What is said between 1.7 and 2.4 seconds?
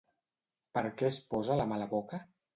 mà a la boca?